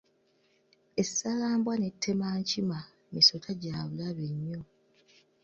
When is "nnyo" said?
4.33-4.61